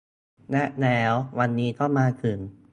[0.51, 2.37] และแล้ววันนี้ก็มาถึง